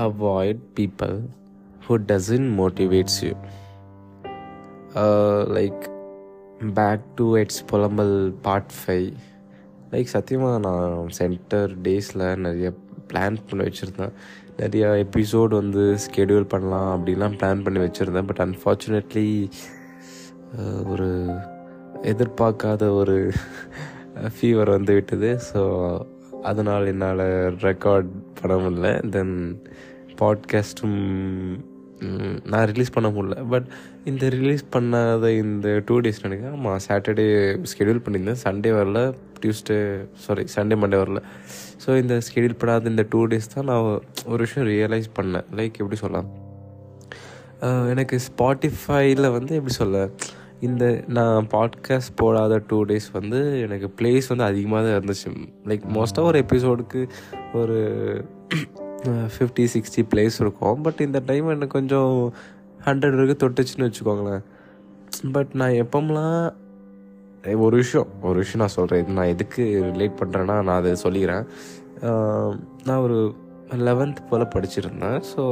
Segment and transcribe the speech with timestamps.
[0.00, 1.16] avoid people
[1.84, 3.34] who doesn't motivates you.
[5.56, 5.82] Like
[6.74, 9.08] back to to புலம்பல் part five
[9.90, 12.72] like சத்தியமாக நான் centre டேஸில் நிறைய
[13.08, 14.12] பிளான் பண்ணி வச்சுருந்தேன்.
[14.56, 18.28] நிறைய எபிசோடு வந்து ஸ்கெடியூல் பண்ணலாம் அப்படின்லாம் பிளான் பண்ணி வச்சுருந்தேன்.
[18.30, 19.28] பட் அன்ஃபார்ச்சுனேட்லி
[20.86, 21.08] ஒரு
[22.02, 23.32] எதிர்பார்க்காத ஒரு
[24.34, 25.60] ஃபீவர் வந்து விட்டது ஸோ
[26.50, 27.24] அதனால் என்னால்
[27.66, 29.34] ரெக்கார்ட் பண்ண முடில தென்
[30.20, 31.00] பாட்காஸ்ட்டும்
[32.50, 33.66] நான் ரிலீஸ் பண்ண முடில பட்
[34.10, 36.54] இந்த ரிலீஸ் பண்ணாத இந்த டூ டேஸ் நினைக்கிறேன்.
[36.58, 37.26] ஆமாம் சாட்டர்டே
[37.70, 38.40] ஸ்கெடியூல் பண்ணியிருந்தேன்.
[38.44, 39.00] சண்டே வரல
[39.40, 39.78] டியூஸ்டே
[40.24, 41.20] சாரி சண்டே மண்டே வரல.
[41.82, 43.88] ஸோ இந்த ஸ்கெடியூல் பண்ணாத இந்த டூ டேஸ் தான் நான்
[44.32, 45.46] ஒரு விஷயம் ரியலைஸ் பண்ணேன்.
[45.58, 46.30] லைக் எப்படி சொல்லலாம்?
[47.92, 49.96] எனக்கு ஸ்பாட்டிஃபைல வந்து எப்படி சொல்ல
[50.68, 50.84] இந்த
[51.16, 55.30] நான் பாட்காஸ்ட் போடாத டூ டேஸ் வந்து எனக்கு ப்ளேஸ் வந்து அதிகமாக தான் இருந்துச்சு.
[55.70, 57.02] லைக் மோஸ்ட்டாக ஒரு எபிசோடுக்கு
[57.60, 57.78] ஒரு
[59.34, 60.80] ஃபிஃப்டி சிக்ஸ்டி பிளேஸ் இருக்கும்.
[60.86, 62.14] பட் இந்த டைம் எனக்கு கொஞ்சம்
[62.86, 64.42] ஹண்ட்ரட் வரைக்கும் தொட்டுச்சுன்னு வச்சுக்கோங்களேன்.
[65.36, 66.40] பட் நான் எப்போம்லாம்
[67.66, 71.44] ஒரு விஷயம் ஒரு விஷயம் நான் சொல்கிறேன் இது நான் எதுக்கு ரிலேட் பண்ணுறேன்னா நான் அதை சொல்லிக்கிறேன்.
[72.88, 73.18] நான் ஒரு
[73.88, 75.18] லெவன்த் போல் படிச்சிருந்தேன்.
[75.32, 75.42] So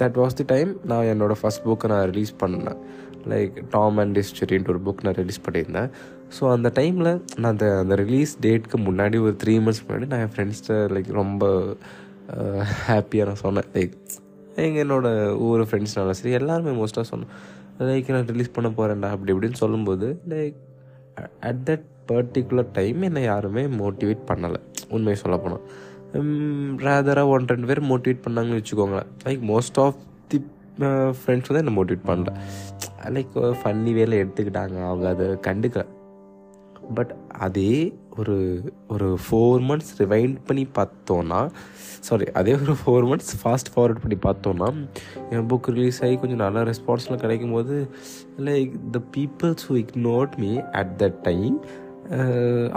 [0.00, 2.78] that was the time நான் என்னோடய ஃபஸ்ட் புக்கை நான் ரிலீஸ் பண்ணேன்.
[3.32, 5.90] லைக் டாம் அண்ட் டிஸ்டரின்ட்டு ஒரு புக் நான் ரிலீஸ் பண்ணியிருந்தேன்.
[6.36, 10.34] ஸோ அந்த டைமில் நான் அந்த அந்த ரிலீஸ் டேட்க்கு முன்னாடி ஒரு த்ரீ மந்த்ஸ் முன்னாடி நான் என்
[10.34, 11.44] ஃப்ரெண்ட்ஸ்கிட்ட லைக் ரொம்ப
[12.34, 13.68] uh, ஹாப்பியாக நான் சொன்னேன்.
[13.76, 13.94] லைக்
[14.64, 17.32] எங்கள் என்னோடய ஊர் ஃப்ரெண்ட்ஸ்னாலும் சரி எல்லாருமே மோஸ்ட்டாக சொன்னேன்
[17.90, 20.58] லைக் நான் ரிலீஸ் பண்ண போகிறேன்டா அப்படி இப்படின்னு சொல்லும்போது like
[21.48, 24.60] at that particular time என்னை யாருமே மோட்டிவேட் பண்ணலை.
[24.96, 25.64] உண்மையை சொல்லப்போனால்
[26.86, 29.10] ரேதராக ஒன் ரெண்டு பேர் மோட்டிவேட் பண்ணாங்கன்னு வச்சுக்கோங்களேன்.
[29.26, 30.00] லைக் மோஸ்ட் ஆஃப்
[30.78, 32.32] ஃப்ரெண்ட்ஸ் வந்து என்னை மோட்டிவேட் பண்ணல.
[33.04, 34.84] லைக் ஃபன்னி வேலை எடுத்துக்கிட்டாங்க.
[34.84, 35.86] அவங்க அதை கண்டுக்கல
[36.94, 41.50] பட் அதே ஒரு ஒரு ஃபோர் மந்த்ஸ் ரிவைண்ட் பண்ணி பார்த்தோன்னா
[42.00, 44.88] சாரி அதே ஒரு ஃபோர் மந்த்ஸ் ஃபாஸ்ட் ஃபார்வர்ட் பண்ணி பார்த்தோன்னா
[45.30, 47.88] என் புக் ரிலீஸ் ஆகி கொஞ்சம் நல்ல ரெஸ்பான்ஸ்லாம் கிடைக்கும் போது
[48.38, 51.64] like the peoples who ignored me at that time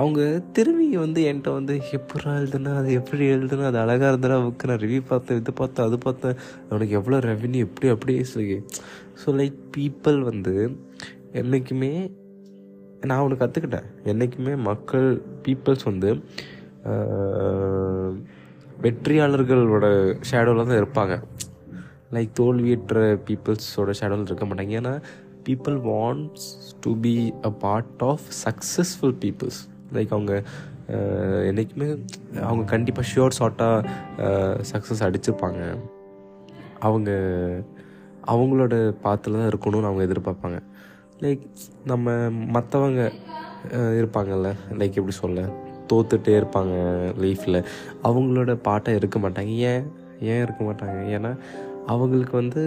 [0.02, 0.22] அவங்க
[0.56, 2.74] திரும்பி வந்து என்கிட்ட வந்து எப்படா எழுதுனா?
[2.82, 3.66] அது எப்படி எழுதுனா?
[3.72, 6.38] அது அழகாக இருந்தனா புக்கு நான் ரிவ்யூ பார்த்தேன் இது பார்த்தேன் அது பார்த்தேன்.
[6.70, 8.58] அவனுக்கு எவ்வளோ ரெவன்யூ எப்படி அப்படியே சொல்லி.
[9.22, 10.56] ஸோ லைக் பீப்புள் வந்து
[11.42, 11.92] என்றைக்குமே
[13.10, 15.10] நான் ஒன்று கற்றுக்கிட்டேன் என்றைக்குமே மக்கள்
[15.46, 16.12] பீப்புள்ஸ் வந்து
[18.86, 19.86] வெற்றியாளர்களோட
[20.30, 21.14] ஷேடோவில் தான் இருப்பாங்க.
[22.16, 24.74] லைக் தோல்வியற்ற பீப்புள்ஸோட ஷேடோவில் இருக்க மாட்டாங்க.
[24.82, 24.94] ஏன்னா
[25.48, 26.48] people wants
[26.84, 27.16] to be
[27.50, 29.60] a part of successful peoples
[29.96, 30.34] like அவங்க
[31.50, 31.90] என்றைக்குமே
[32.48, 35.62] அவங்க கண்டிப்பாக ஷியோர் ஷார்ட்டாக சக்ஸஸ் அடிச்சிருப்பாங்க.
[36.88, 37.12] அவங்க
[38.34, 40.60] அவங்களோட பாத்தில் தான் இருக்கணும்னு அவங்க எதிர்பார்ப்பாங்க.
[41.24, 41.44] லைக்
[41.92, 42.14] நம்ம
[42.56, 43.02] மற்றவங்க
[44.00, 45.46] இருப்பாங்கல்ல லைக் எப்படி சொல்ல
[45.92, 46.76] தோத்துட்டே இருப்பாங்க
[47.24, 47.60] லைஃப்பில்
[48.08, 49.52] அவங்களோட பாட்டாக இருக்க மாட்டாங்க.
[49.72, 49.86] ஏன்
[50.32, 51.00] ஏன் இருக்க மாட்டாங்க?
[51.16, 51.32] ஏன்னா
[51.94, 52.62] அவங்களுக்கு வந்து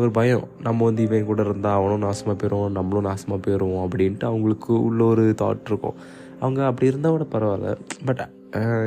[0.00, 0.44] ஒரு பயம்.
[0.66, 5.24] நம்ம வந்து இவன் கூட இருந்தால் அவனும் நாசமாக போயிடுவோம் நம்மளும் நாசமாக போயிடுவோம் அப்படின்ட்டு அவங்களுக்கு உள்ள ஒரு
[5.42, 5.96] தாட் இருக்கும்.
[6.40, 7.72] அவங்க அப்படி இருந்தால் கூட பரவாயில்ல.
[8.08, 8.22] பட்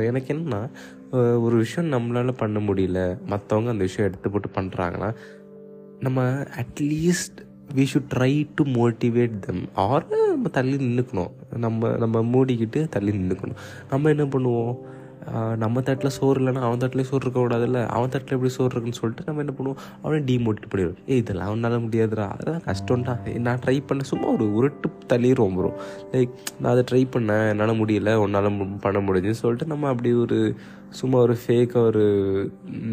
[0.08, 0.60] எனக்கு என்னன்னா
[1.44, 3.00] ஒரு விஷயம் நம்மளால் பண்ண முடியல.
[3.32, 5.10] மற்றவங்க அந்த விஷயம் எடுத்து போட்டு பண்ணுறாங்கன்னா
[6.06, 6.24] நம்ம
[6.62, 7.38] at least
[7.76, 11.32] we should try to motivate them or நம்ம தள்ளி நின்றுக்கணும்
[11.64, 13.58] நம்ம நம்ம மூடிக்கிட்டு தள்ளி நின்றுக்கணும்
[13.90, 14.76] நம்ம என்ன பண்ணுவோம்?
[15.62, 19.42] நம்ம தட்டில் சோறு இல்லைன்னா அவன் தட்டில் சோறு இருக்கக்கூடாதுல்ல அவன் தட்டில் எப்படி சோறு இருக்குன்னு சொல்லிட்டு நம்ம
[19.44, 19.80] என்ன பண்ணுவோம்?
[20.02, 21.00] அவனை டிமோட்டிவேட் பண்ணிடுவோம்.
[21.10, 22.26] ஏ இதெல்லாம் அவனால் முடியாதுடா.
[22.34, 23.14] அதெல்லாம் கஷ்டம்டா.
[23.46, 25.78] நான் ட்ரை பண்ண சும்மா ஒரு உருட்டு தள்ளிடுவோம் வரும்
[26.12, 27.46] லைக் நான் அதை ட்ரை பண்ணேன்.
[27.52, 28.14] என்னால் முடியல.
[28.24, 28.50] உன்னால்
[28.86, 30.38] பண்ண முடியுதுன்னு சொல்லிட்டு நம்ம அப்படி ஒரு
[31.00, 32.04] சும்மா ஒரு ஃபேக்காக ஒரு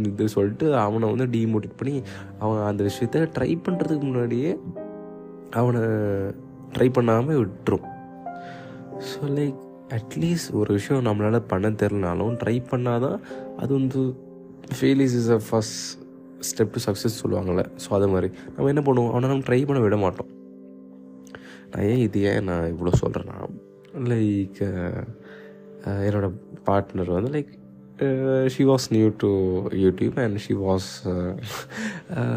[0.09, 1.95] இது சொல்லிட்டு அவனை வந்து டிமோட்டிவேட் பண்ணி
[2.43, 4.51] அவன் அந்த விஷயத்த ட்ரை பண்ணுறதுக்கு முன்னாடியே
[5.61, 5.83] அவனை
[6.75, 7.85] ட்ரை பண்ணாமல் விட்டுரும்.
[9.11, 13.19] ஸோ லைக் அட்லீஸ்ட் ஒரு விஷயம் நம்மளால் பண்ண தெரிலனாலும் ட்ரை பண்ணால் தான்
[13.57, 13.99] அது வந்து
[14.79, 16.03] failures is a first
[16.47, 18.29] step to success சொல்லுவாங்கள்ல ஸோ அது மாதிரி.
[18.55, 19.11] நம்ம என்ன பண்ணுவோம்?
[19.11, 20.31] ஆனால் நம்ம ட்ரை பண்ண விட மாட்டோம்.
[21.71, 23.37] நான் ஏன் இது ஏன் நான் இவ்வளோ சொல்கிறேன்னா
[24.11, 24.59] லைக்
[26.07, 26.31] என்னோடய
[26.69, 27.53] பார்ட்னர் வந்து like
[28.53, 29.29] she was new to
[29.83, 30.87] YouTube and she was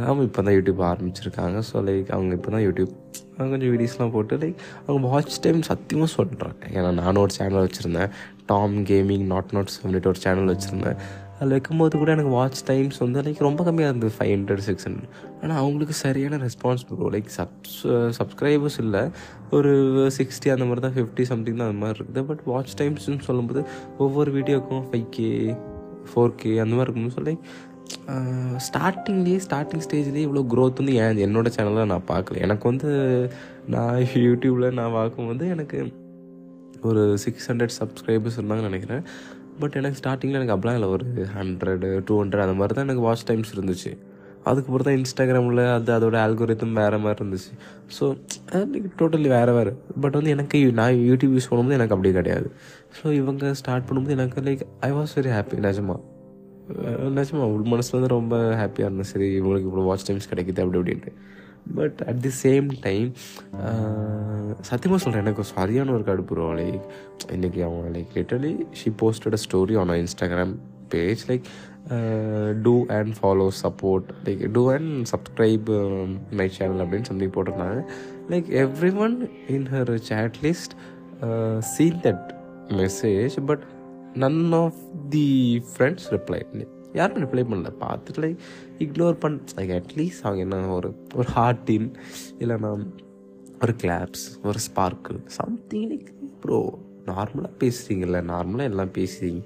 [0.09, 1.59] அவங்க இப்போ தான் யூடியூப் ஆரம்பிச்சிருக்காங்க.
[1.69, 2.93] ஸோ லைக் அவங்க இப்போ தான் யூடியூப்
[3.37, 8.13] அவங்க கொஞ்சம் வீடியோஸ்லாம் போட்டு லைக் அவங்க வாட்ச் டைம் சத்தியமாக சொல்கிறாங்க ஏன்னா நானும் ஒரு சேனல் வச்சுருந்தேன்.
[8.53, 11.01] Tom gaming nought nought seven ஒரு சேனல் வச்சுருந்தேன்.
[11.39, 15.11] அதில் வைக்கும்போது கூட எனக்கு வாட்ச் டைம்ஸ் வந்து லைக் ரொம்ப கம்மியாக இருந்தது ஃபைவ் ஹண்ட்ரட் சிக்ஸ் ஹண்ட்ரட்
[15.43, 17.77] ஆனால் அவங்களுக்கு சரியான response bro like subs
[18.19, 19.03] subscribers இல்லை.
[19.57, 19.73] ஒரு
[20.19, 22.25] சிக்ஸ்டி அந்த மாதிரி தான் ஃபிஃப்டி சம்திங் தான் அந்த மாதிரி இருக்குது.
[22.31, 23.63] பட் வாட்ச் டைம்ஸ்னு சொல்லும்போது
[24.07, 25.31] ஒவ்வொரு வீடியோக்கும் ஃபைவ் கே
[26.11, 27.37] ஃபோர் கே அந்த மாதிரி இருக்கும்போது சொல்லி
[28.67, 32.41] ஸ்டார்டிங்லேயே ஸ்டார்டிங் ஸ்டேஜ்லேயே இவ்வளோ க்ரோத் வந்து ஏன் என்னோடய சேனலில் நான் பார்க்கல.
[32.47, 32.91] எனக்கு வந்து
[33.75, 33.97] நான்
[34.27, 35.79] யூடியூப்பில் நான் பார்க்கும்போது எனக்கு
[36.89, 39.05] ஒரு சிக்ஸ் ஹண்ட்ரட் சப்ஸ்கிரைபர்ஸ் இருந்தாங்கன்னு நினைக்கிறேன்.
[39.61, 41.07] பட் எனக்கு ஸ்டார்டிங்கில் எனக்கு அப்படிலாம் இல்லை ஒரு
[41.39, 43.93] ஹண்ட்ரடு டூ ஹண்ட்ரட் அந்த மாதிரி தான் எனக்கு வாட்ச் டைம்ஸ் இருந்துச்சு.
[44.49, 47.51] அதுக்கப்புறம் தான் இன்ஸ்டாகிராமில் அது அதோட ஆல்கோரித்தம் வேறு மாதிரி இருந்துச்சு.
[47.97, 48.05] ஸோ
[49.01, 49.73] டோட்டலி வேறு வேறு.
[50.03, 52.49] பட் வந்து எனக்கு நான் யூடியூப் யூஸ் பண்ணும்போது எனக்கு அப்படி கிடையாது.
[52.99, 55.97] ஸோ இவங்க ஸ்டார்ட் பண்ணும்போது எனக்கு like I was very happy நிஜமா.
[57.19, 59.11] நிஜமா உள் மனசில் வந்து ரொம்ப ஹாப்பியாக இருந்தேன்.
[59.13, 61.13] சரி இவங்களுக்கு இவ்வளோ வாட்ச் டைம்ஸ் கிடைக்குது அப்படி அப்படின்ட்டு
[61.75, 63.13] but at the same time
[64.61, 66.81] சத்தியமாக சொல்கிறேன் எனக்கு சரியான ஒரு கடுப்பு லைக்
[67.33, 70.55] இன்றைக்கி அவங்க like literally she posted a story on Instagram
[70.89, 71.43] page like
[72.63, 75.69] to and follow support like to and subscribe
[76.31, 77.83] my channel அப்படின்னு சொல்லி போட்டிருந்தாங்க.
[78.29, 80.75] Like every one in her chat list
[81.59, 82.35] seen that
[82.69, 83.61] message but
[84.15, 84.75] none of
[85.09, 86.43] the friends reply
[86.93, 87.71] யாரும் reply பண்ணல.
[87.81, 88.37] பார்த்துட்டு like
[88.79, 91.89] ignore பண்ண like at least அவங்க என்ன ஒரு ஒரு ஹார்ட்டின்
[92.39, 92.87] இல்லைன்னா
[93.63, 99.43] ஒரு கிளாப்ஸ் ஒரு ஸ்பார்க்கிள் சம்திங் லைக் ப்ரோ நார்மலாக பேசுகிறீங்கல்ல நார்மலாக எல்லாம் பேசுகிறீங்க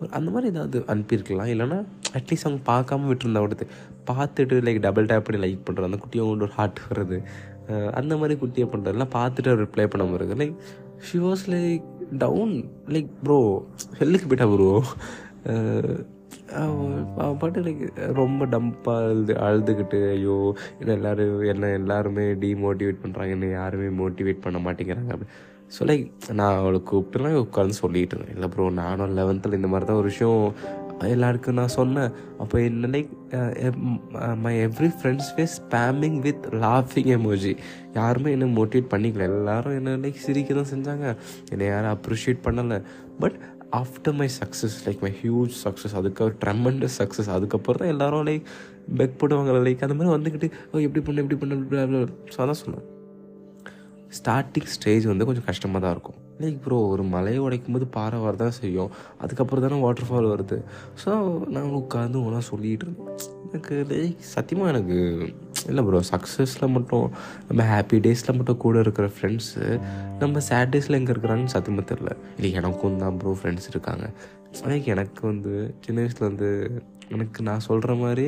[0.00, 3.66] ஒரு அந்த மாதிரி ஏதாவது அனுப்பியிருக்கலாம் இல்லைனா அட்லீஸ்ட் அவங்க பார்க்காம விட்டுருந்தா கொடுத்து
[4.10, 7.22] பார்த்துட்டு லைக் டபுள் டேப் பண்ணி லைக் பண்ணுறது அந்த குட்டியை கொண்டு ஒரு ஹார்ட் வர்றது
[7.92, 10.56] அந்த மாதிரி குட்டியை பண்ணுறதுலாம் பார்த்துட்டு ரிப்ளை பண்ணாமல் முடியுது like
[11.02, 11.84] she was like
[12.18, 13.66] down like bro
[13.98, 14.70] ஹெல்லுக்கு போயிட்டா ப்ரோ
[16.62, 17.82] அவன் பாட்டு லைக்
[18.20, 20.36] ரொம்ப டம்பாக அழுது அழுதுகிட்டு ஐயோ
[20.80, 25.30] என்ன எல்லோரும் என்ன எல்லாருமே டிமோட்டிவேட் பண்ணுறாங்க என்ன யாருமே மோட்டிவேட் பண்ண மாட்டேங்கிறாங்க அப்படி.
[25.74, 26.06] ஸோ லைக்
[26.38, 28.34] நான் அவளை கூப்பிட்டுலாம் உட்காந்து சொல்லிட்டு இருந்தேன்.
[28.38, 30.42] இல்லை ப்ரோ நானும் லெவன்த்தில் இந்த மாதிரி தான் ஒரு விஷயம்
[31.12, 32.12] எல்லாருக்கும் நான் சொன்னேன்.
[32.42, 33.10] அப்போ என்ன like
[34.44, 37.52] my every friends were spamming with லாஃபிங் emoji
[37.98, 39.26] யாருமே என்ன மோட்டிவேட் பண்ணிக்கல.
[39.32, 41.08] எல்லாரும் என்ன லைக் சிரிக்க தான் செஞ்சாங்க.
[41.52, 42.78] என்னை யாரும் அப்ரிஷியேட் பண்ணலை.
[43.22, 43.36] But
[43.80, 48.48] after my success like my huge success அதுக்காக ட்ரெமண்டஸ் சக்ஸஸ் அதுக்கப்புறம் தான் எல்லாரும் லைக்
[48.98, 52.04] பெக் போடுவாங்க லைக் அந்த மாதிரி வந்துக்கிட்டு ஓ எப்படி பண்ணு எப்படி பண்ண
[52.34, 52.84] ஸோ அதான் சொன்னேன்
[54.18, 56.18] ஸ்டார்டிங் ஸ்டேஜ் வந்து கொஞ்சம் கஷ்டமாக தான் இருக்கும்.
[56.42, 58.90] லைக் ப்ரோ ஒரு மலையை உடைக்கும் போது பாறை வரதான் செய்யும்.
[59.22, 60.58] அதுக்கப்புறம் தானே வாட்டர் ஃபால் வருது.
[61.02, 61.10] ஸோ
[61.54, 63.10] நான் உட்காந்து ஒன்றா சொல்லிகிட்டு இருந்தேன்.
[63.48, 64.98] எனக்கு லைக் சத்தியமாக எனக்கு
[65.68, 67.04] இல்லை ப்ரோ சக்ஸஸில் மட்டும்
[67.48, 69.64] நம்ம ஹாப்பி டேஸில் மட்டும் கூட இருக்கிற ஃப்ரெண்ட்ஸு
[70.18, 74.06] நம்ம சேட் டேஸில் எங்கே இருக்கிறான்னு சத்தியமாக தெரில இல்லை எனக்கும் தான் ப்ரோ ஃப்ரெண்ட்ஸ் இருக்காங்க.
[74.70, 75.52] லைக் எனக்கு வந்து
[75.84, 76.50] சின்ன வயசில் வந்து
[77.08, 78.26] எனக்கு நான் சொல்கிற மாதிரி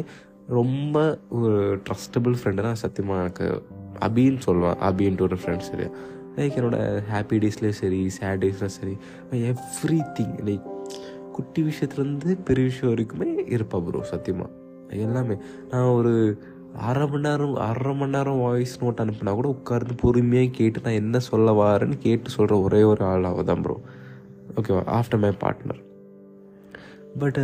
[0.49, 0.97] ரொம்ப
[1.38, 3.47] ஒரு ட்ரஸ்டபிள் ஃப்ரெண்டுனா சத்தியமாக எனக்கு
[4.06, 4.79] அபின்னு சொல்லுவேன்.
[4.89, 5.89] அபின்ட்டு ஒரு ஃப்ரெண்ட்ஸ் சரி
[6.37, 6.79] லைக் என்னோட
[7.12, 8.94] ஹாப்பி டேஸ்லேயும் சரி சேட் டேஸ்லையும் சரி
[9.53, 10.67] எவ்ரி திங் லைக்
[11.37, 14.50] குட்டி விஷயத்துலேருந்து பெரிய விஷயம் வரைக்குமே இருப்பா ப்ரோ சத்தியமாக
[15.05, 15.37] எல்லாமே.
[15.71, 16.12] நான் ஒரு
[16.89, 21.19] அரை மணி நேரம் அரை மணி நேரம் வாய்ஸ் நோட் அனுப்புனா கூட உட்கார்ந்து பொறுமையாக கேட்டு நான் என்ன
[21.19, 23.77] சொல்ல வாரேன்னு கேட்டு சொல்கிற ஒரே ஒரு ஆள் தான் ப்ரோ
[24.61, 25.83] ஓகேவா ஆஃப்டர் மை பார்ட்னர்
[27.21, 27.43] பட்டு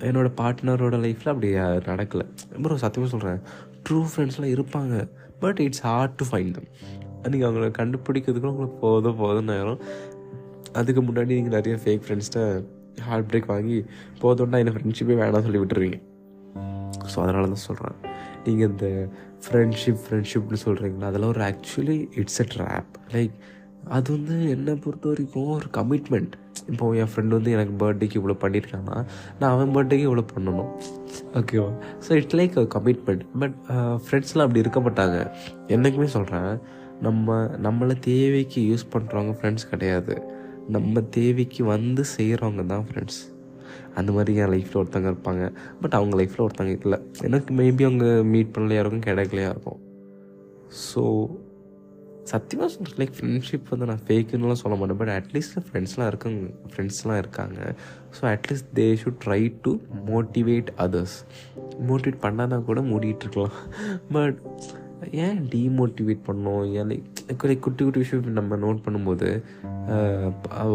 [0.00, 1.50] என்னோடய பார்ட்னரோட லைஃப்பில் அப்படி
[1.90, 2.24] நடக்கலை.
[2.64, 3.40] ப்ரோ சத்தியமாக சொல்கிறேன்
[3.86, 4.94] ட்ரூ ஃப்ரெண்ட்ஸ்லாம் இருப்பாங்க.
[5.40, 6.68] But it's hard to find them
[7.32, 9.80] நீங்கள் அவங்கள கண்டுபிடிக்கிறதுக்கு உங்களுக்கு போதும் போதும் நேரம்.
[10.80, 12.42] அதுக்கு முன்னாடி நீங்கள் நிறைய ஃபேக் ஃப்ரெண்ட்ஸ்கிட்ட
[13.06, 13.78] ஹார்ட் பிரேக் வாங்கி
[14.22, 15.98] போதும்னா என்ன ஃப்ரெண்ட்ஷிப்பே வேணாம் சொல்லி விட்டுருவீங்க.
[17.12, 17.96] ஸோ அதனால தான் சொல்கிறேன்
[18.46, 18.88] நீங்கள் இந்த
[19.44, 23.36] ஃப்ரெண்ட்ஷிப் ஃப்ரெண்ட்ஷிப்னு சொல்கிறீங்களா அதெல்லாம் ஒரு actually it's a trap like
[23.96, 26.32] அது வந்து என்னை பொறுத்த வரைக்கும் ஒரு கமிட்மெண்ட்
[26.70, 28.96] இப்போ என் ஃப்ரெண்டு வந்து எனக்கு பர்த்டேக்கு இவ்வளோ பண்ணியிருக்காங்கன்னா
[29.40, 30.70] நான் அவன் பர்த்டேக்கு இவ்வளோ பண்ணணும்.
[31.40, 31.68] ஓகேவா
[32.04, 33.56] so it's like commitment but
[34.04, 35.18] ஃப்ரெண்ட்ஸ்லாம் அப்படி இருக்க மாட்டாங்க.
[35.74, 36.50] என்றைக்குமே சொல்கிறேன்
[37.06, 40.16] நம்ம நம்மளை தேவைக்கு யூஸ் பண்ணுறவங்க ஃப்ரெண்ட்ஸ் கிடையாது.
[40.76, 43.20] நம்ம தேவைக்கு வந்து செய்கிறவங்க தான் ஃப்ரெண்ட்ஸ்
[43.94, 45.52] அந்த மாதிரி என் லைஃப்பில் ஒருத்தவங்க இருப்பாங்க.
[45.80, 46.98] பட் அவங்க லைஃப்பில் ஒருத்தவங்க இல்லை.
[47.22, 49.80] எனக்கு மேபி அவங்க மீட் பண்ணலையா இருக்கும் கிடைக்கலையா இருக்கும்.
[50.92, 51.02] ஸோ
[52.22, 54.96] சத்தியமாக சொல்கிறேன் லைக் ஃப்ரெண்ட்ஷிப் வந்து நான் ஃபேக்குன்னுலாம் சொல்ல மாட்டேன்.
[54.96, 56.40] பட் அட்லீஸ்ட் ஃப்ரெண்ட்ஸ்லாம் இருக்காங்க
[56.70, 57.74] ஃப்ரெண்ட்ஸ்லாம் இருக்காங்க.
[58.16, 59.72] So at least they should try to
[60.06, 61.16] motivate others
[61.88, 63.56] motivate பண்ணாதான் கூட மூடிகிட்டு இருக்கலாம்.
[64.12, 64.40] பட்
[65.24, 66.64] ஏன் டீமோட்டிவேட் பண்ணோம்?
[66.78, 67.06] ஏன் லைக்
[67.38, 69.28] குட்டி குட்டி விஷயம் நம்ம நோட் பண்ணும்போது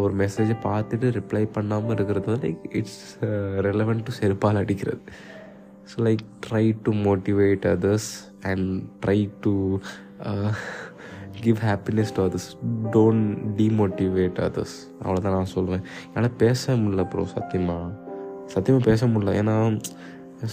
[0.02, 3.02] ஒரு மெசேஜை பார்த்துட்டு ரிப்ளை பண்ணாமல் இருக்கிறது லைக் இட்ஸ்
[3.68, 5.02] ரெலவெண்ட் டு செருப்பால் அடிக்கிறது.
[5.92, 8.10] So like try to motivate others
[8.52, 8.68] and
[9.06, 9.54] try to
[11.42, 12.50] give happiness to others
[12.96, 13.28] don't
[13.60, 17.90] demotivate others அவ்வளோதான் நான் சொல்லுவேன் என்னால் பேச முடியல ப்ரோ சத்தியமாக
[18.54, 19.34] சத்தியமாக பேச முடியல.
[19.42, 19.56] ஏன்னா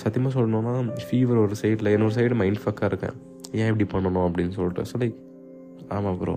[0.03, 0.75] சத்தியமாக சொல்லணுன்னா
[1.09, 3.19] ஃபீவர் ஒரு சைடில் இன்னொரு சைடு மைண்ட் ஃபக்காக இருக்கேன்.
[3.53, 4.83] ஏன் இப்படி பண்ணணும் அப்படின்னு சொல்லிட்டு.
[4.83, 5.17] ஸோ லைக்
[5.89, 6.35] ஆமாம் bro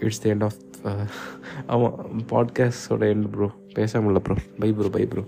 [0.00, 0.58] it's the end of
[1.66, 1.94] ஆமாம்
[2.32, 5.24] பாட்காஸ்டோட எண்ட் ப்ரோ பேச முடியல bro bye bro bye bro